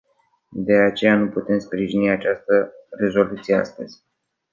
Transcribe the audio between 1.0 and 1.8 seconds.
nu putem